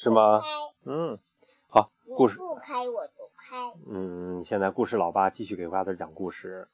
[0.00, 0.44] 是吗？
[0.84, 1.18] 嗯，
[1.68, 2.38] 好，故事。
[2.38, 3.74] 不开我就开。
[3.84, 6.68] 嗯，现在故事老爸继续给瓜子讲故事。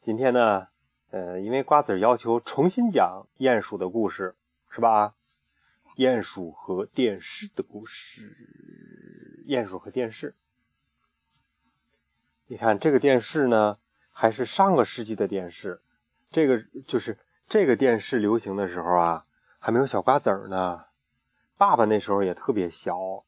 [0.00, 0.66] 今天呢，
[1.12, 4.34] 呃，因为瓜子要求重新讲鼹鼠的故事，
[4.70, 5.14] 是吧？
[5.96, 10.34] 鼹鼠和电视的故事，鼹鼠和电视。
[12.48, 13.78] 你看这个电视呢，
[14.10, 15.80] 还是上个世纪的电视。
[16.32, 19.22] 这个就是这个电视流行的时候啊，
[19.60, 20.86] 还没有小瓜子儿呢。
[21.64, 23.24] 爸爸那时候也特别小。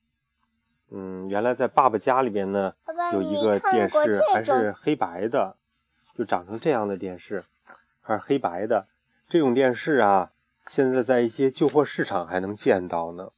[0.90, 2.74] 嗯，原来在爸爸家里边呢，
[3.14, 5.56] 有一个电视还是黑白的，
[6.14, 7.42] 就长成这样的电视，
[8.02, 8.86] 还是黑白的。
[9.30, 10.32] 这种电视啊，
[10.66, 13.30] 现在在一些旧货市场还能见到呢。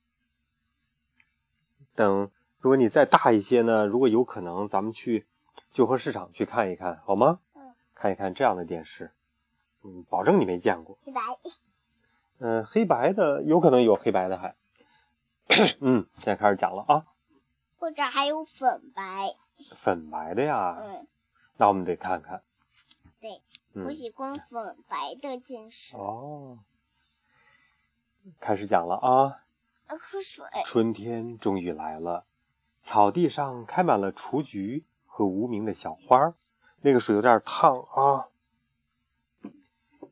[1.95, 5.29] 等如果你再大一些呢，如果有可能，咱们去
[5.71, 7.39] 旧货市场去看一看，好吗？
[7.55, 7.73] 嗯。
[7.95, 9.13] 看一看这样的电视，
[9.85, 10.99] 嗯，保证你没见过。
[11.05, 11.21] 黑白？
[12.41, 14.57] 嗯，黑白的有可能有黑白的还。
[15.81, 17.07] 嗯，现在开始讲了啊，
[17.79, 19.35] 或者还有粉白？
[19.75, 21.07] 粉白的呀，嗯，
[21.57, 22.43] 那我们得看看。
[23.21, 25.97] 对，嗯我喜欢粉白的电视。
[25.97, 26.59] 哦，
[28.41, 29.43] 开始讲了啊！
[29.87, 30.45] 啊，喝水。
[30.65, 32.25] 春天终于来了，
[32.81, 36.35] 草地上开满了雏菊和无名的小花儿。
[36.81, 38.29] 那个水有点烫啊。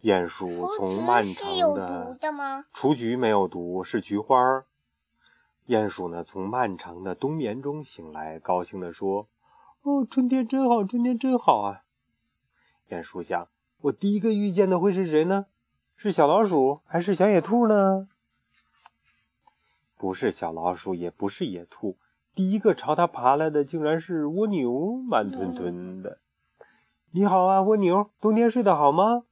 [0.03, 2.64] 鼹鼠从漫是有长的毒的吗？
[2.72, 4.66] 雏菊没有毒，是菊花儿。
[5.67, 9.27] 鼹鼠呢，从漫长的冬眠中醒来，高兴地说
[9.83, 11.83] ：“哦，春天真好，春天真好啊！”
[12.89, 13.48] 鼹鼠想
[13.83, 15.47] ：“我第一个遇见的会是谁呢？
[15.97, 18.09] 是小老鼠还是小野兔呢？”
[19.98, 21.97] 不是小老鼠，也不是野兔，
[22.34, 26.20] 第一个朝它爬来的竟然是蜗牛，慢吞吞的。
[27.11, 29.25] “你好啊，蜗牛，冬天睡得好吗？”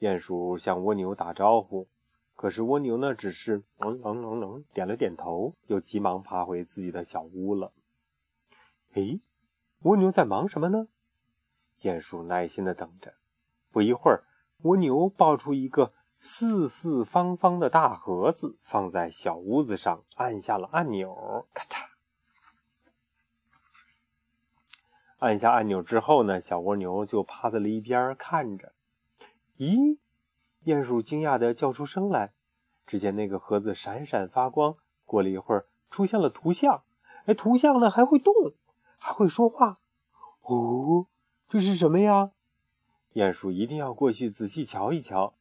[0.00, 1.86] 鼹鼠向蜗牛打招呼。
[2.40, 7.70] 可是蜗牛呢，只是嗯嗯嗯嗯点了点头，又急忙爬回自己的小屋了。
[8.94, 9.20] 诶，
[9.80, 10.88] 蜗牛在忙什么呢？
[11.82, 13.12] 鼹鼠耐心的等着。
[13.70, 14.24] 不一会儿，
[14.62, 21.84] 蜗牛抱出一个四四方方的大盒子，放在小屋子上，按下了按钮，咔嚓。
[25.18, 28.72] 按下按钮之后呢，小蜗牛就趴在了一边看着。
[29.58, 29.98] 咦？
[30.64, 32.32] 鼹鼠惊讶地叫出声来，
[32.86, 34.76] 只见那个盒子闪闪发光。
[35.04, 36.82] 过了一会儿，出现了图像。
[37.26, 38.32] 哎，图像呢还会动，
[38.98, 39.76] 还会说话。
[40.42, 41.06] 哦，
[41.48, 42.30] 这是什么呀？
[43.14, 45.34] 鼹鼠一定要过去仔细瞧一瞧。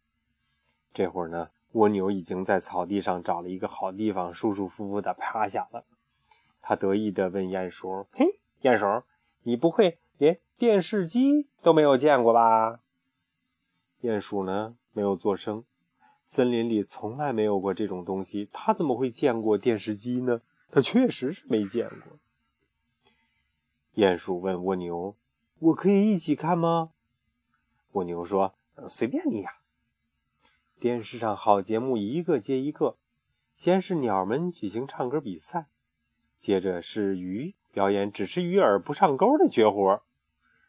[0.93, 5.85] 这会儿呢，蜗牛已经在草地上找了一个好地方，舒舒服服地趴下了。
[6.61, 9.03] 他得意地问鼹鼠：“嘿，鼹鼠，
[9.43, 12.79] 你不会连电视机都没有见过吧？”
[14.01, 14.75] 鼹鼠呢？
[14.93, 15.63] 没有作声。
[16.23, 20.41] 森林里从来没有过这种东西，他怎么会见过电视机呢？
[20.71, 22.19] 他确实是没见过。
[23.95, 25.15] 鼹鼠问蜗牛
[25.57, 26.91] ：“我可以一起看吗？”
[27.93, 28.53] 蜗牛说
[28.87, 29.55] ：“随便你呀。”
[30.79, 32.97] 电视上好节目一个接一个，
[33.55, 35.65] 先是鸟们举行唱歌比赛，
[36.37, 40.03] 接着是鱼表演只吃鱼饵不上钩的绝活，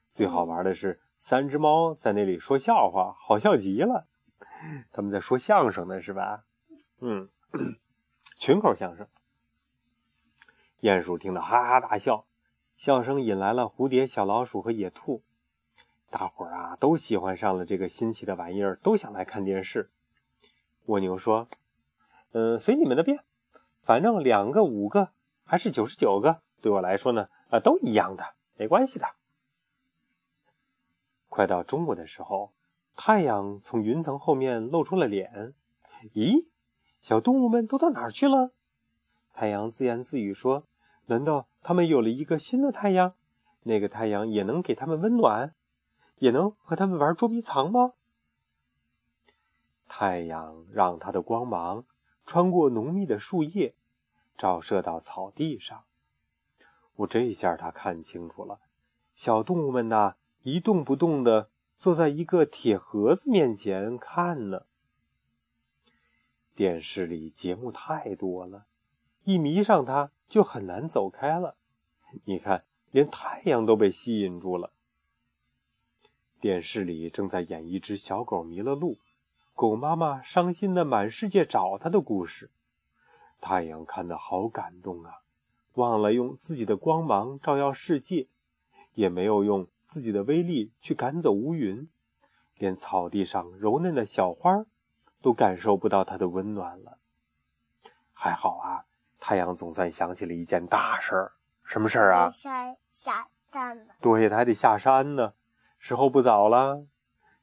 [0.08, 4.06] 最好玩的是三只猫在那里说笑话，好笑极了。
[4.92, 6.44] 他们在说相声呢，是吧？
[7.00, 7.28] 嗯，
[8.36, 9.06] 群口相声。
[10.80, 12.26] 鼹鼠听到哈哈大笑，
[12.76, 15.22] 笑声引来了蝴蝶、小老鼠和野兔。
[16.10, 19.90] 大伙儿啊，都喜欢上了这个新奇的玩意儿，都想来看电视。
[20.86, 21.48] 蜗牛说
[22.32, 23.24] ：“嗯，随你们的便，
[23.82, 25.12] 反正两个、五个
[25.44, 29.06] 还是九十九个，对我来说呢，啊，都一样的，没关系的。”
[31.28, 32.52] 快到中午的时候。
[33.02, 35.54] 太阳从云层后面露出了脸。
[36.12, 36.50] 咦，
[37.00, 38.52] 小动物们都到哪儿去了？
[39.32, 40.64] 太阳自言自语说
[41.08, 43.14] ：“难道他们有了一个新的太阳？
[43.62, 45.54] 那个太阳也能给他们温暖，
[46.18, 47.94] 也能和他们玩捉迷藏吗？”
[49.88, 51.86] 太阳让它的光芒
[52.26, 53.74] 穿过浓密的树叶，
[54.36, 55.84] 照射到草地上。
[56.96, 58.60] 我这下他看清楚了，
[59.14, 61.48] 小动物们呐，一动不动的。
[61.80, 64.66] 坐在一个铁盒子面前看呢。
[66.54, 68.66] 电视里节目太多了，
[69.24, 71.56] 一迷上它就很难走开了。
[72.24, 74.74] 你看，连太阳都被吸引住了。
[76.38, 78.98] 电视里正在演一只小狗迷了路，
[79.54, 82.50] 狗妈妈伤心的满世界找它的故事。
[83.40, 85.22] 太阳看得好感动啊，
[85.76, 88.26] 忘了用自己的光芒照耀世界，
[88.92, 89.66] 也没有用。
[89.90, 91.90] 自己的威力去赶走乌云，
[92.54, 94.64] 连草地上柔嫩的小花
[95.20, 96.98] 都感受不到它的温暖了。
[98.12, 98.84] 还好啊，
[99.18, 101.32] 太阳总算想起了一件大事儿。
[101.64, 102.30] 什么事儿啊？
[102.30, 103.96] 下下山了。
[104.00, 105.34] 对，他还得下山呢，
[105.78, 106.86] 时候不早了，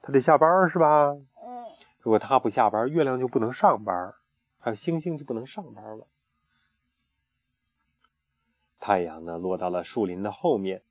[0.02, 1.10] 他得下班是吧？
[1.10, 1.66] 嗯，
[2.00, 4.14] 如果他不下班，月亮就不能上班，
[4.58, 6.08] 还有星星就不能上班了。
[8.80, 10.82] 太阳呢，落到了树林的后面，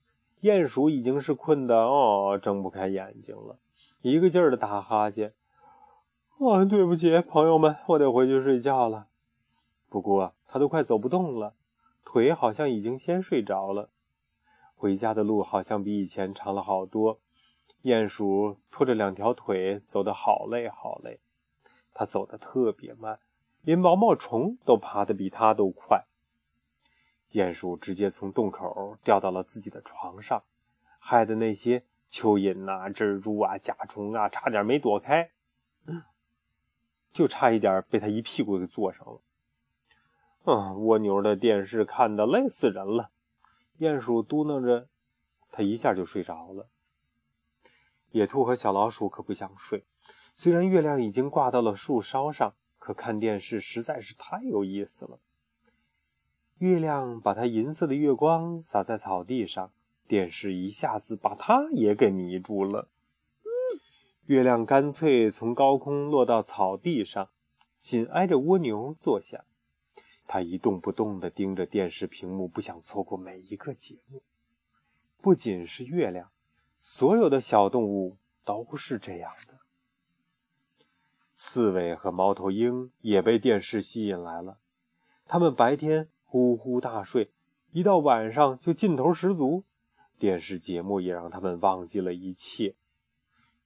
[0.43, 3.59] 鼹鼠已经是困得哦，睁不开眼睛了，
[4.03, 5.33] 一个劲儿的打哈欠。
[6.39, 9.09] 啊，对不起，朋友们，我得回去睡觉了。
[9.89, 11.55] 不过他都快走不动了，
[12.05, 13.89] 腿好像已经先睡着了。
[14.75, 17.21] 回家的路好像比以前长了好多。
[17.83, 21.21] 鼹鼠拖着两条腿走得好累好累，
[21.95, 23.21] 它走得特别慢，
[23.63, 26.05] 连毛毛虫都爬得比它都快。
[27.37, 30.43] 鼹鼠直接从洞口掉到了自己的床上，
[30.99, 35.33] 害得那些蚯蚓呐、蜘蛛啊、甲虫啊差点没躲开，
[37.13, 39.21] 就差一点被他一屁股给坐上了。
[40.45, 43.11] 嗯，蜗牛的电视看得累死人了。
[43.79, 44.89] 鼹鼠嘟囔着，
[45.51, 46.71] 他一下就睡着了。
[48.13, 49.85] 野兔和小老鼠可不想睡，
[50.37, 55.19] 虽然月亮已经挂到了树梢上，可看电视实在是太有意思了。
[56.59, 59.71] 月亮把它银色的月光洒在草地上，
[60.09, 62.89] 电视一下子把它也给迷住了。
[64.25, 67.29] 月亮干脆从高空落到草地上，
[67.79, 69.45] 紧挨着蜗牛坐下。
[70.27, 74.23] 它一动不动地盯着电视屏幕，不想错过每一个节目。
[75.21, 76.31] 不仅是月亮。
[76.79, 79.59] 所有的小动物都是这样的。
[81.35, 84.59] 刺猬和猫头鹰也被电视吸引来了。
[85.27, 87.31] 它们白天呼呼大睡，
[87.73, 89.65] 一到晚上就劲头十足。
[90.19, 92.75] 电视节目也让他们忘记了一切。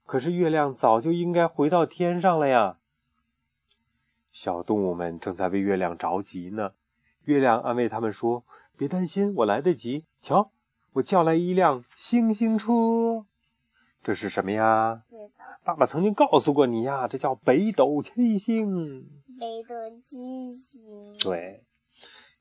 [0.06, 2.78] 可是月亮早就应该回到天上了呀。
[4.30, 6.72] 小动物们正在为月亮着急呢。
[7.24, 8.44] 月亮安慰他们说
[8.78, 10.04] ：“别担心，我来得及。
[10.20, 10.52] 瞧。”
[10.94, 13.24] 我叫来一辆星星车，
[14.02, 15.04] 这是什么呀？
[15.62, 19.08] 爸爸曾经告诉过你呀，这叫北斗七星。
[19.38, 21.16] 北斗七星。
[21.20, 21.62] 对，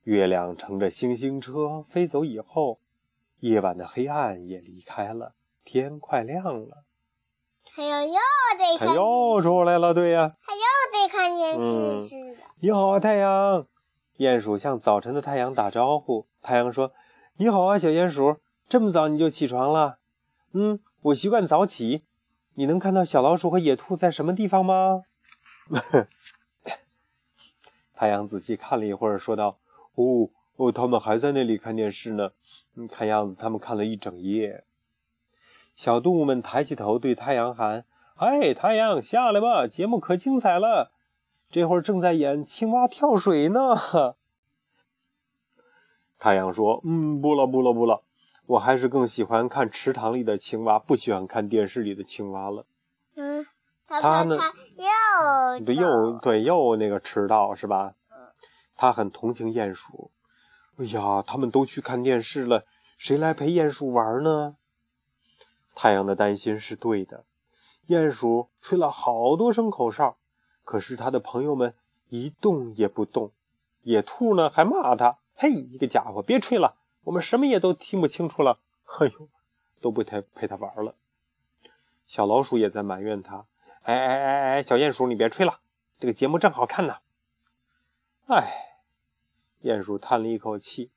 [0.09, 2.79] 月亮乘着星星车飞走以后，
[3.41, 6.83] 夜晚的黑暗也离开了，天快亮了。
[7.63, 8.13] 太阳又
[8.57, 10.35] 得看太又出来了，对呀。
[10.41, 10.61] 他又
[10.91, 12.39] 得看电视似的。
[12.59, 13.67] 你好啊，太阳。
[14.17, 16.25] 鼹鼠向早晨的太阳打招呼。
[16.41, 16.91] 太阳说。
[17.38, 20.00] 你好啊，小鼹鼠，这么早你就起床了？
[20.53, 22.03] 嗯，我习惯早起。
[22.55, 25.03] 你能看到小老鼠和野兔在什么地方吗？
[27.94, 29.59] 太阳仔细看了一会儿，说道
[30.04, 32.31] ：“哦哦，他们还在那里看电视呢。
[32.75, 34.63] 嗯，看样子他们看了一整夜。”
[35.75, 37.86] 小动物们抬起头对太阳喊
[38.16, 40.92] ：“哎，太阳，下来吧，节目可精彩了！
[41.50, 43.75] 这会儿正在演青蛙跳水呢。”
[46.19, 48.04] 太阳说：“嗯，不了，不了，不了，
[48.46, 52.66] 我还是更喜欢看池塘里的青蛙，不喜欢看电视里的青蛙了。”
[53.16, 53.46] 嗯，
[53.88, 54.38] 他呢？
[54.75, 57.96] 又对，又对，又那个迟到是吧？
[58.79, 60.09] 他很同情鼹鼠。
[60.77, 62.65] 哎呀，他们都去看电视了，
[62.97, 64.55] 谁来陪鼹鼠玩呢？
[65.75, 67.25] 太阳的担心是对的。
[67.89, 70.15] 鼹鼠吹了好多声口哨，
[70.63, 71.75] 可是他的朋友们
[72.07, 73.33] 一动也不动。
[73.81, 75.17] 野兔呢，还骂他。
[75.35, 78.59] 嘿，一个家伙，别吹了，我们什么也都听不清楚了。
[78.98, 79.27] 哎呦，
[79.81, 80.95] 都不太陪他玩了。
[82.07, 83.45] 小老鼠也在埋怨他。
[83.81, 85.59] 哎哎哎哎，小鼹鼠，你别吹了，
[86.00, 87.00] 这个节目正好看呢。
[88.27, 88.68] 哎，
[89.62, 90.92] 鼹鼠叹了一口气，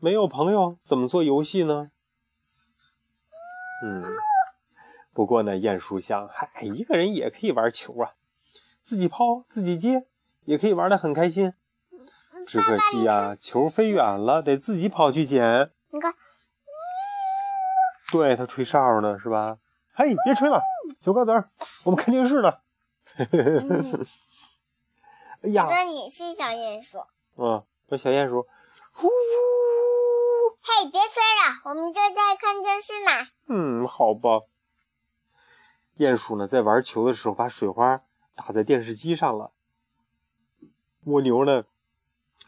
[0.00, 1.90] 没有朋友怎么做游戏呢？
[3.84, 4.02] 嗯，
[5.12, 8.14] 不过呢，鼹鼠想，嗨，一个人也可以玩球啊，
[8.82, 10.06] 自己抛，自己接，
[10.44, 11.52] 也可以玩得很开心。
[12.46, 15.70] 只可惜呀，球飞远了，得自己跑去捡。
[15.90, 16.14] 你看，
[18.10, 19.58] 对他吹哨呢，是吧？
[19.92, 20.60] 嘿，别吹了，
[21.04, 21.50] 小瓜子儿，
[21.84, 22.58] 我们看电视呢。
[25.42, 26.98] 哎呀，那你是小鼹鼠。
[27.36, 28.46] 嗯，这小鼹鼠。
[28.92, 29.08] 呼。
[30.60, 33.28] 嘿，别吹了，我们正在看电视呢。
[33.46, 34.42] 嗯，好吧。
[35.96, 38.02] 鼹鼠呢，在玩球的时候，把水花
[38.34, 39.52] 打在电视机上了。
[41.04, 41.64] 蜗牛呢？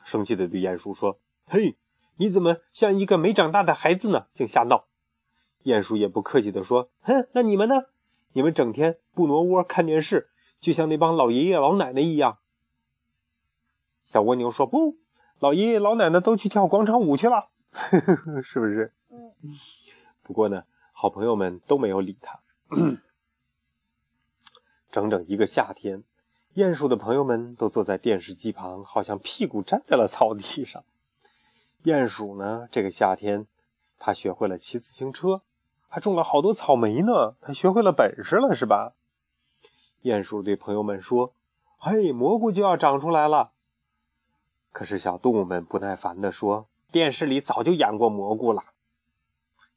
[0.03, 1.77] 生气的对鼹鼠说：“嘿，
[2.17, 4.27] 你怎么像一个没长大的孩子呢？
[4.33, 4.87] 净瞎闹！”
[5.63, 7.85] 鼹鼠也不客气的说：“哼，那你们呢？
[8.33, 10.31] 你们整天不挪窝看电视，
[10.61, 12.39] 就像那帮老爷爷老奶奶一样。”
[14.05, 14.97] 小蜗牛说：“不，
[15.41, 17.49] 老爷爷老奶奶都去跳广场舞去了，
[18.43, 19.33] 是不是？”嗯。
[20.23, 22.41] 不过呢，好朋友们都没有理他。
[24.91, 26.03] 整整一个夏天，
[26.55, 30.85] 鼹鼠的朋友们都坐在电视机旁，好像屁股粘在了草地上。
[31.85, 33.47] 鼹鼠呢，这个夏天，
[33.99, 35.43] 他学会了骑自行车，
[35.89, 37.37] 还种了好多草莓呢。
[37.41, 38.95] 他学会了本事了，是吧？
[40.03, 41.33] 鼹鼠对朋友们说
[41.79, 43.53] ：“嘿，蘑菇就要长出来了。”
[44.73, 48.65] 可是小动物们不耐烦地说：“电视里早就演过蘑菇了。”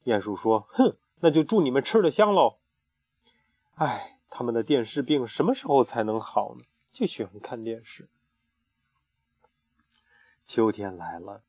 [0.04, 2.58] 鼹鼠说：“哼，那就祝你们吃得香喽。”
[3.74, 6.64] 哎，他们的电视病什么时候才能好呢？
[6.92, 8.08] 就喜欢看电视。
[10.46, 11.42] 秋天来了，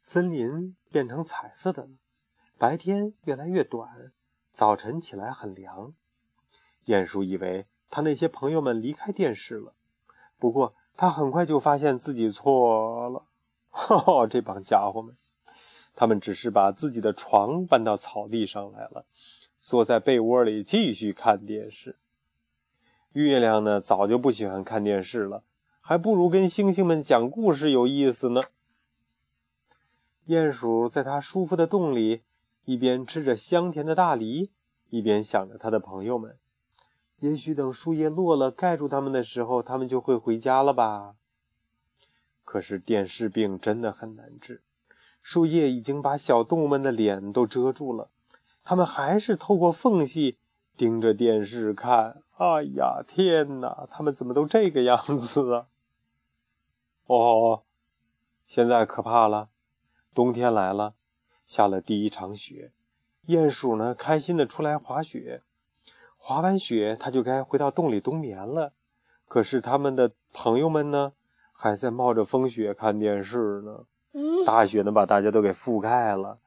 [0.00, 1.90] 森林变成彩色的了，
[2.58, 4.12] 白天越来越短，
[4.52, 5.94] 早晨起来很凉。
[6.86, 9.74] 鼹鼠以为他那些朋友们离开电视了，
[10.38, 13.24] 不过他很快就发现自己错了。
[13.70, 15.14] 哈哈，这帮家伙们，
[15.94, 19.04] 他们只是把自己的床搬到草地上来了。
[19.58, 21.96] 缩在被窝里继续看电视。
[23.12, 25.44] 月亮呢，早就不喜欢看电视了，
[25.80, 28.42] 还不如跟星星们讲故事有意思呢。
[30.26, 32.22] 鼹鼠在它舒服的洞里，
[32.64, 34.50] 一边吃着香甜的大梨，
[34.90, 36.36] 一边想着他的朋友们。
[37.22, 41.14] 也许等树叶落了，盖住它们的时候，它们就会回家了吧？
[42.44, 44.60] 可是电视病真的很难治，
[45.22, 48.10] 树叶已经把小动物们的脸都遮住了。
[48.64, 50.36] 它们还是透过缝隙
[50.76, 52.24] 盯着电视看。
[52.38, 53.86] 哎呀，天哪！
[53.88, 55.66] 他们怎么都这个样子啊？
[57.06, 57.62] 哦，
[58.48, 59.48] 现在可怕了，
[60.12, 60.94] 冬天来了，
[61.46, 62.72] 下了第一场雪。
[63.28, 65.44] 鼹鼠呢，开心的出来滑雪。
[66.24, 68.72] 滑完雪，他就该回到洞里冬眠了。
[69.26, 71.14] 可是他们的朋友们呢，
[71.52, 73.86] 还在冒着风雪看电视呢。
[74.46, 76.38] 大雪呢，把大家都给覆盖了。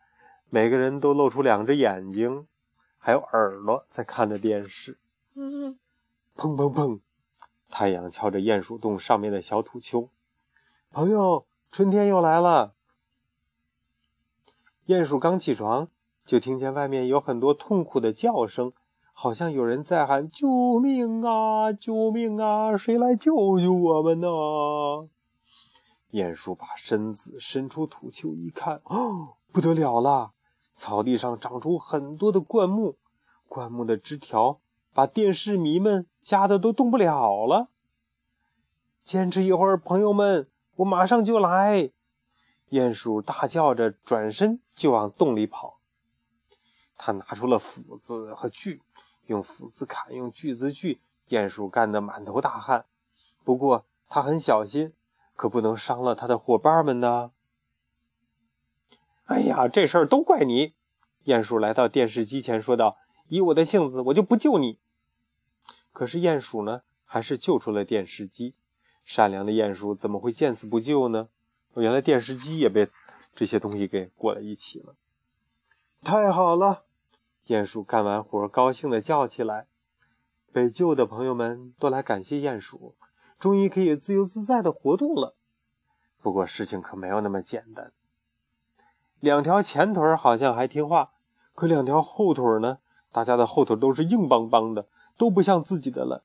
[0.50, 2.48] 每个人都露出两只眼睛，
[2.98, 4.98] 还有耳朵，在看着电视。
[5.36, 5.76] 砰
[6.38, 7.02] 砰砰！
[7.70, 10.10] 太阳敲着鼹鼠洞上面的小土丘。
[10.92, 12.74] 朋友，春天又来了。
[14.86, 15.90] 鼹鼠刚起床，
[16.26, 18.72] 就听见外面有很多痛苦的叫声，
[19.18, 21.72] 好像有人在喊：“救命啊！
[21.72, 22.76] 救命啊！
[22.76, 24.28] 谁来救救我们呢？”
[26.12, 30.34] 鼹鼠把身子伸出土丘一看，哦，不得了了！
[30.74, 32.98] 草地上长出很多的灌木，
[33.48, 34.60] 灌木的枝条
[34.94, 37.70] 把电视迷们夹的都动不了了。
[39.06, 41.90] 坚持一会儿，朋友们，我马上就来！
[42.70, 45.80] 鼹鼠大叫着，转身就往洞里跑。
[46.98, 48.82] 他拿出了斧子和锯，
[49.28, 51.00] 用斧子砍，用锯子锯。
[51.28, 52.86] 鼹鼠干得满头大汗，
[53.44, 54.94] 不过他很小心，
[55.36, 57.32] 可不能伤了他的伙伴们呢。
[59.26, 60.76] 哎呀，这事儿都怪你！
[61.26, 64.78] 鼹鼠来到电视机前说道：“以我的性子，我就不救你。”
[65.92, 68.54] 可是鼹鼠呢，还是救出了电视机。
[69.04, 71.28] 善良的鼹鼠怎么会见死不救呢？
[71.74, 72.90] 原来电视机也被
[73.34, 74.96] 这些东西给裹在一起了。
[76.04, 76.85] 太好了！
[77.48, 79.68] 鼹鼠干完活，高兴地叫起来。
[80.52, 82.96] 被救的朋友们都来感谢鼹鼠，
[83.38, 85.36] 终于可以自由自在地活动了。
[86.22, 87.92] 不过事情可没有那么简单。
[89.20, 91.12] 两条前腿好像还听话，
[91.54, 92.80] 可两条后腿呢？
[93.12, 96.24] 大家的后腿都是硬邦邦的，都不像自己的了。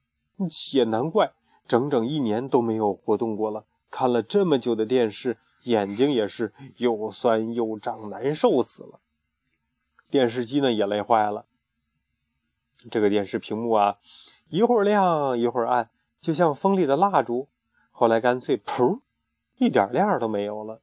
[0.72, 1.32] 也难怪，
[1.68, 3.66] 整整一年都没有活动过了。
[3.90, 9.00] 看了这么久的电视，眼睛也是又酸又胀，难受死了。
[10.10, 11.46] 电视机呢也累坏了。
[12.90, 13.98] 这个电视屏幕啊，
[14.48, 15.90] 一会儿亮一会儿暗，
[16.20, 17.48] 就像风里的蜡烛。
[17.90, 19.00] 后来干脆噗，
[19.58, 20.80] 一点亮都没有了。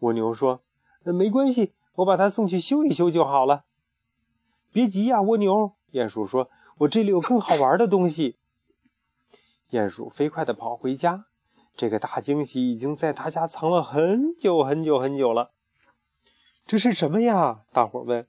[0.00, 0.62] 蜗牛说。
[1.04, 3.64] 那没关系，我把它送去修一修就好了。
[4.72, 5.72] 别急呀，蜗牛。
[5.92, 8.36] 鼹鼠说：“我这里有更好玩的东西。
[9.70, 11.26] ”鼹鼠飞快地跑回家，
[11.76, 15.52] 这个大惊喜已经在他家藏了很久很久很久了。
[16.68, 17.62] 这是什么呀？
[17.72, 18.26] 大伙问。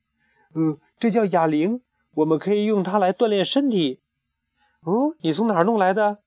[0.54, 1.82] 呃，这叫哑铃，
[2.14, 4.00] 我们可以用它来锻炼身体。
[4.80, 6.20] 哦，你从哪儿弄来的？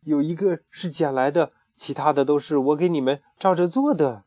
[0.00, 4.24] 有一个是捡来的，其他的都是我给你们照着做的。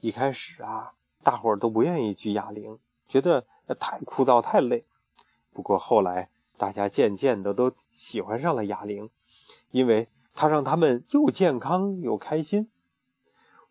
[0.00, 3.44] 一开始啊，大伙都不愿意举哑铃，觉得
[3.78, 4.86] 太枯燥、太累。
[5.52, 9.10] 不过后来，大家渐渐的都喜欢上了哑铃，
[9.70, 12.70] 因为它让他们又健康又开心。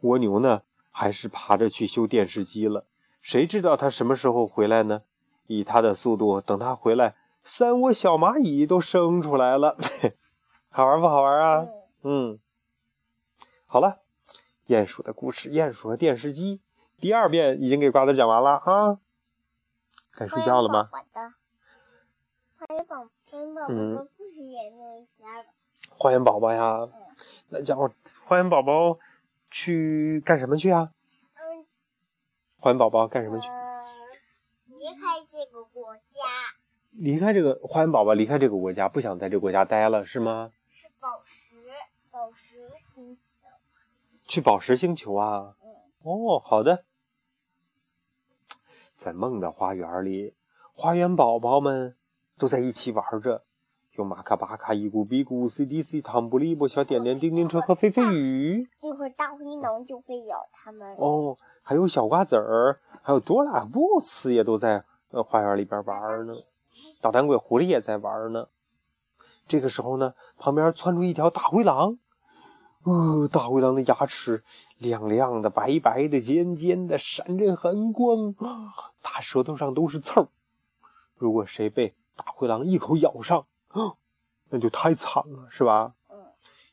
[0.02, 0.62] 蜗牛呢，
[0.98, 2.86] 还是爬着去修电视机了。
[3.20, 5.02] 谁知道他什么时候回来呢？
[5.46, 9.78] 以他的速度，等他回来，三窝小蚂蚁都生出来了。
[10.72, 11.68] 好玩不好玩啊？
[12.04, 12.40] 嗯，
[13.66, 14.00] 好了。
[14.68, 16.62] 鼹鼠的故事，鼹鼠和电视机，
[17.02, 18.98] 第二遍已经给瓜子讲完了啊！
[20.14, 20.90] 该睡觉了吗？
[20.90, 21.00] 花
[22.74, 22.96] 园宝
[23.30, 25.50] 欢迎宝宝嗯的故事也弄一下吧。
[25.90, 26.88] 花园宝宝呀，
[27.50, 27.92] 那家伙
[28.26, 28.98] 花园宝宝
[29.56, 30.92] 去干什么去啊？
[31.36, 31.66] 嗯
[32.60, 33.48] 花园宝宝干什么去？
[33.48, 33.86] 呃，
[34.66, 36.02] 离开这个国家
[36.92, 40.52] 离开这个花园宝宝离开这个国家，不想在这个国家待了是吗？
[40.70, 41.56] 是宝石
[42.12, 43.48] 宝石星球。
[44.28, 45.56] 去宝石星球啊？
[45.64, 45.72] 嗯
[46.04, 46.84] 哦，好的。
[48.98, 50.36] 在梦的花园里，
[50.74, 51.96] 花园宝宝们
[52.38, 53.46] 都在一起玩着，
[53.98, 58.68] 有马卡巴卡、伊古比古、CDC、汤布利波、小点点、叮叮车和飞飞鱼。
[58.82, 60.96] 一会儿大灰狼就会咬他们。
[60.98, 66.34] 哦，还有小瓜子儿，还有多拉布斯也都在呃花园里边玩呢。
[67.02, 68.48] 捣蛋鬼狐狸也在玩呢。
[69.48, 71.98] 这个时候呢，旁边窜出一条大灰狼。
[72.84, 74.44] 呃，大灰狼的牙齿
[74.78, 78.36] 亮亮的、白白的、尖尖的，闪着寒光，
[79.02, 80.28] 大舌头上都是刺儿。
[81.16, 83.46] 如果谁被大灰狼一口咬上，
[84.50, 85.94] 那就太惨了，是吧？
[86.10, 86.26] 嗯，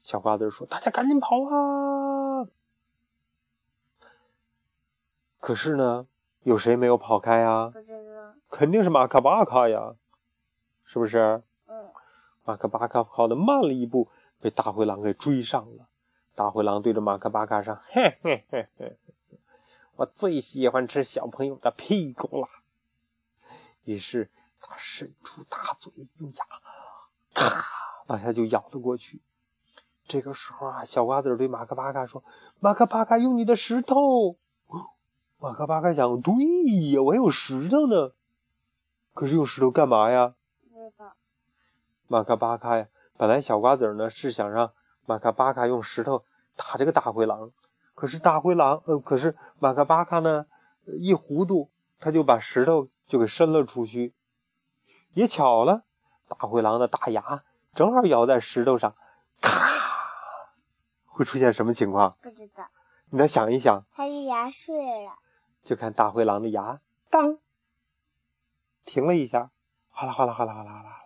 [0.03, 2.47] 小瓜子说：“大家赶紧跑啊！”
[5.41, 6.07] 可是呢，
[6.43, 7.71] 有谁没有跑开呀？
[7.73, 8.35] 不知道。
[8.51, 9.95] 肯定是马卡巴卡呀，
[10.85, 11.43] 是不是？
[11.67, 11.91] 嗯，
[12.45, 14.09] 马卡巴卡跑得慢了一步，
[14.41, 15.89] 被大灰狼给追上了。
[16.35, 18.97] 大灰狼对着马卡巴卡说：“嘿嘿嘿嘿，
[19.97, 22.49] 我最喜欢吃小朋友的屁股了。”
[23.85, 24.31] 于是
[24.61, 26.45] 他伸出大嘴，用牙
[27.35, 27.65] 咔
[28.07, 29.21] 往下就咬了过去。
[30.07, 32.25] 这个时候啊，小瓜子对马卡巴卡说
[32.61, 34.37] ：“马卡巴卡，用你的石头。”
[35.39, 36.35] 马卡巴卡想：“对
[36.91, 38.13] 呀，我还有石头呢。
[39.15, 40.35] 可是用石头干嘛呀？”
[40.73, 41.15] 不知道。
[42.09, 44.73] 马卡巴卡呀，本来小瓜子呢是想让
[45.07, 46.25] 马卡巴卡用石头
[46.57, 47.53] 打这个大灰狼，
[47.95, 50.47] 可是大灰狼呃，可是马卡巴卡呢
[50.99, 51.71] 一糊涂，
[52.01, 54.13] 他就把石头就给伸了出去。
[55.15, 55.85] 也巧了，
[56.35, 57.43] 大灰狼的大牙
[57.75, 58.95] 正好咬在石头上，
[59.41, 59.51] 咔，
[61.07, 62.17] 会出现什么情况？
[62.23, 62.65] 不知道。
[63.11, 64.75] 你再想一想，它的牙碎
[65.05, 65.13] 了。
[65.63, 67.39] 就看大灰狼的牙当
[68.85, 69.51] 停了一下，
[69.91, 70.97] 哗啦哗啦哗啦哗啦哗啦啦，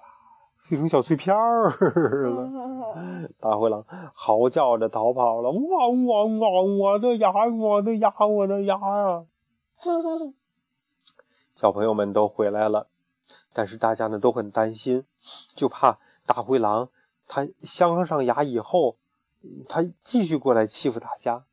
[0.60, 1.70] 碎成小碎片儿
[2.30, 3.32] 了。
[3.38, 3.84] 大灰狼
[4.14, 6.62] 嚎叫着逃跑了，哇哇哇！
[6.62, 9.26] 我的牙，我的牙，我的牙啊！
[11.54, 12.88] 小朋友们都回来了，
[13.56, 15.06] 但是大家呢都很担心，
[15.54, 16.90] 就怕大灰狼
[17.26, 18.96] 它镶上牙以后，
[19.66, 21.44] 它继续过来欺负大家。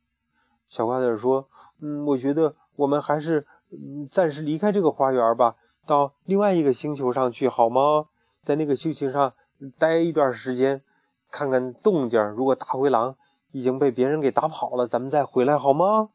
[0.68, 1.48] 小瓜子说
[1.80, 8.08] ：“嗯，我觉得我们还是嗯暂时离开这个花园吧，到另外一个星球上去好吗？
[8.42, 9.32] 在那个星球上
[9.78, 10.82] 待一段时间，
[11.30, 12.22] 看看动静。
[12.32, 13.16] 如果大灰狼
[13.50, 16.10] 已经被别人给打跑了，咱们再回来好吗？”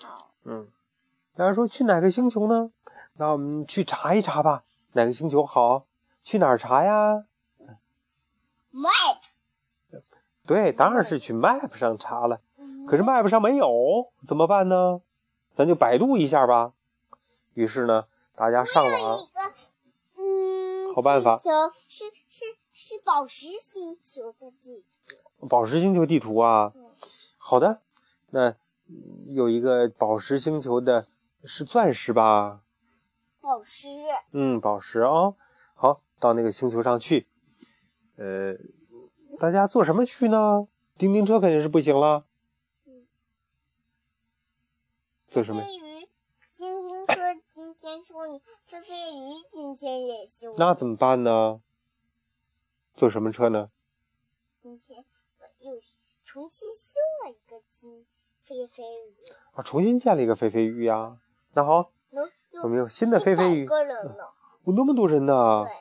[0.00, 0.30] 好。
[0.44, 0.68] 嗯，
[1.36, 2.70] 大家说去哪个星球呢？
[3.12, 5.86] 那我们去查一查吧，哪个星球好？
[6.22, 7.24] 去哪儿查呀
[8.72, 9.18] ？Map。
[10.46, 12.40] 对，当然是去 Map 上查了。
[12.86, 15.00] 可是 Map 上没有，怎么办呢？
[15.54, 16.72] 咱就百度一下吧。
[17.54, 24.84] 于是呢，大家上网一个，嗯，好办法星球是是是宝石星球的地
[25.48, 26.72] 宝石星球地图啊。
[26.74, 26.86] 嗯
[27.38, 27.80] 好的，
[28.30, 28.50] 那
[28.86, 31.06] 嗯有一个宝石星球的
[31.44, 32.60] 是钻石吧？
[33.40, 33.88] 宝石。
[34.32, 35.36] 嗯，宝石哦。
[35.74, 37.26] 好，到那个星球上去。
[38.16, 38.54] 呃，
[39.38, 40.68] 大家坐什么去呢？
[40.98, 42.26] 叮叮车肯定是不行了。
[42.84, 43.06] 嗯
[45.26, 45.62] 坐什么？
[45.62, 46.08] 飞鱼，
[46.54, 47.14] 叮叮车
[47.48, 50.54] 今天说你，飞飞鱼今天也修。
[50.58, 51.62] 那怎么办呢？
[52.94, 53.70] 坐什么车呢？
[54.60, 55.04] 今天
[55.38, 55.80] 我又
[56.24, 58.04] 重新修了一个金
[58.42, 61.18] 飞飞鱼，啊，重新建了一个飞飞鱼呀。
[61.54, 62.30] 那好，能
[62.62, 64.24] 我们有新的飞飞鱼100，个人呢。
[64.64, 65.64] 有那么多人呢。
[65.64, 65.72] 对，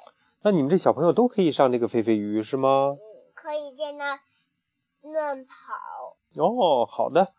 [0.41, 2.97] 那你们这小朋友都可以上这个飞飞鱼是吗？
[2.97, 2.97] 嗯，
[3.33, 4.19] 可以在那
[5.01, 6.17] 乱跑。
[6.41, 7.33] 哦，好的，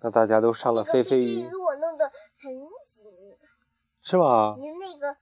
[0.00, 2.52] 那大家都上了那个飞飞鱼飞鱼我弄得很
[2.84, 3.38] 紧，
[4.02, 4.56] 是吧？
[4.58, 5.16] 连那个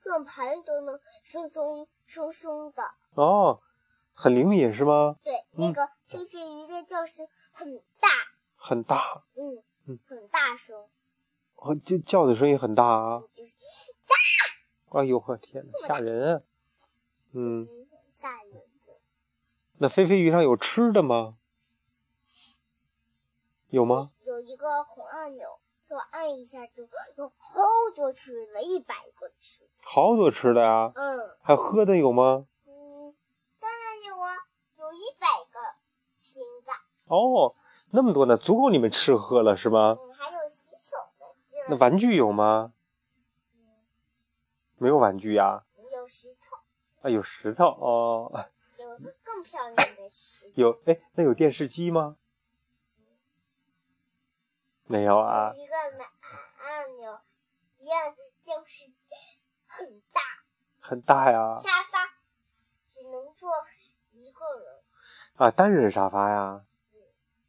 [0.00, 2.82] 转盘都能松松松松的。
[3.14, 3.60] 哦，
[4.12, 5.16] 很灵敏是吗？
[5.22, 8.08] 对，嗯那个飞飞鱼的叫声很大，
[8.56, 10.76] 很大，嗯嗯，很大声，
[11.64, 13.22] 哦，就叫的声音很大啊！
[13.32, 13.54] 就是
[14.90, 16.42] 哎呦我天呐，吓人啊！
[17.32, 17.64] 嗯
[18.10, 18.92] 吓人的。
[19.78, 21.36] 那飞飞鱼上有吃的吗？
[23.68, 24.10] 有吗？
[24.24, 26.82] 有一个红按钮，我按一下就
[27.16, 27.62] 有好
[27.94, 29.68] 多吃的，一百个吃的。
[29.84, 32.46] 好多吃的呀，嗯还有喝的有吗？
[32.66, 33.14] 嗯，
[33.60, 34.34] 当然有啊，
[34.78, 35.60] 有一百个
[36.20, 36.70] 瓶子。
[37.06, 37.54] 哦，
[37.90, 39.96] 那么多呢，足够你们吃喝了是吗？
[39.98, 40.11] 嗯，还有洗手的地儿。
[41.68, 42.72] 那玩具有吗？
[43.54, 43.60] 嗯，
[44.78, 45.64] 没有玩具呀。
[45.92, 46.56] 有石头。
[47.02, 48.48] 啊，有石头哦。
[48.76, 50.52] 有更漂亮的 石头。
[50.56, 52.16] 有哎，那有电视机吗？
[54.84, 55.52] 没有啊。
[55.54, 55.92] 一个按
[56.58, 57.20] 按钮，
[57.78, 58.94] 一按电视机
[59.66, 60.20] 很大。
[60.80, 61.52] 很大呀。
[61.52, 62.06] 沙发
[62.88, 63.48] 只能坐
[64.10, 64.82] 一个人。
[65.36, 66.64] 啊，单人沙发呀。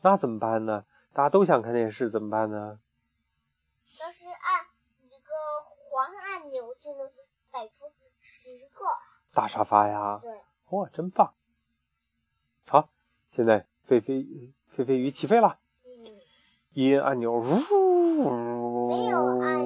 [0.02, 0.86] 那怎么办呢？
[1.14, 2.80] 大家都想看电视，怎么办呢？
[4.00, 4.66] 要是按
[5.02, 5.34] 一个
[5.90, 7.12] 黄按钮，就能
[7.52, 8.86] 摆出十个
[9.34, 10.20] 大沙发呀。
[10.22, 10.32] 对。
[10.70, 11.34] 哇，真棒！
[12.68, 12.90] 好，
[13.30, 14.26] 现在飞飞
[14.68, 15.60] 飞飞鱼起飞了。
[15.86, 16.06] 嗯。
[16.74, 18.90] 一按按钮，呜。
[18.90, 19.60] 没有按，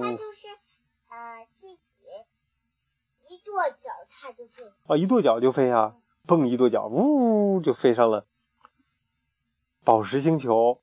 [0.00, 0.48] 它就是
[1.08, 1.80] 呃自己
[3.28, 4.64] 一跺脚，它就飞。
[4.86, 5.96] 啊，一跺脚就飞啊！
[6.26, 8.26] 蹦一跺脚，呜，就飞上了。
[9.84, 10.80] 宝石星球，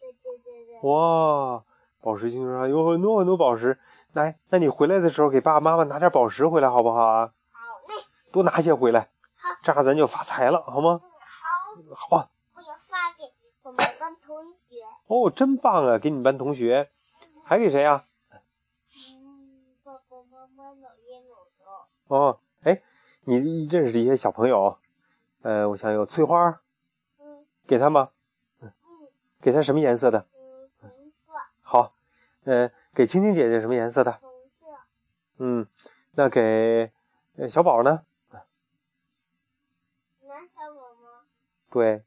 [0.00, 1.64] 对对对对，哇！
[2.00, 3.78] 宝石星球上有很多很多宝石，
[4.12, 7.32] 来，那你回来的时候给爸爸妈妈拿点宝石回来好不好啊？
[8.32, 11.00] 多拿些回来，好，这样咱就发财了，好吗？
[11.00, 12.30] 好，好啊。
[12.54, 13.24] 我要发给
[13.62, 14.82] 我们班同学。
[15.06, 15.98] 哦，真棒啊！
[15.98, 16.90] 给你们班同学，
[17.44, 18.04] 还给谁呀？
[18.30, 21.86] 嗯，爸爸妈妈、姥爷姥姥。
[22.08, 22.82] 哦，哎，
[23.24, 24.78] 你认识的一些小朋友，
[25.42, 26.62] 呃，我想有翠花，
[27.18, 28.10] 嗯，给他吗？
[28.60, 28.72] 嗯
[29.40, 30.26] 给他什么颜色的？
[30.32, 31.32] 嗯，红色。
[31.60, 31.94] 好，
[32.44, 34.12] 呃，给青青姐姐什么颜色的？
[34.20, 34.66] 红色。
[35.38, 35.66] 嗯，
[36.12, 36.92] 那给
[37.50, 38.04] 小宝呢？
[41.72, 42.04] 对。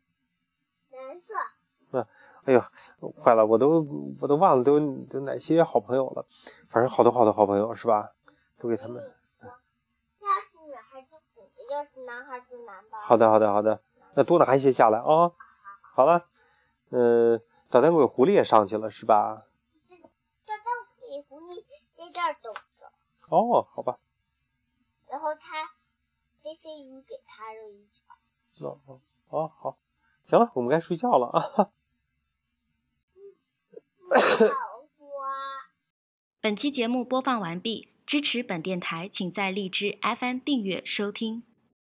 [0.91, 1.33] 蓝色。
[1.91, 2.07] 嗯，
[2.45, 2.61] 哎呦，
[3.11, 3.85] 坏了，我都
[4.21, 6.25] 我都忘了都都哪些好朋友了，
[6.69, 8.11] 反正好多好多好朋友是吧？
[8.59, 9.01] 都给他们。
[9.01, 12.97] 要是女孩就女的，要是男孩就男的。
[12.99, 13.81] 好的，好的，好的，
[14.13, 15.31] 那多拿一些下来啊。
[15.81, 16.27] 好了。
[16.89, 17.39] 呃，
[17.71, 19.47] 捣蛋鬼狐狸也上去了，是吧？
[19.89, 19.97] 捣
[20.45, 20.65] 蛋
[20.99, 22.91] 鬼狐狸在这儿等着。
[23.29, 23.97] 哦，好吧。
[25.07, 25.65] 然后他
[26.43, 28.03] 飞飞鱼给他扔一脚。
[28.65, 29.77] 哦哦，好，
[30.25, 31.41] 行了，我们该睡觉了啊。
[31.41, 31.69] 好
[34.97, 35.05] 花。
[36.39, 41.43] 本期节目播放完毕，支持本电台，请在荔枝 FM 订阅收听。